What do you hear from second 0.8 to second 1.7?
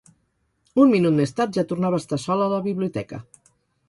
Un minut més tard ja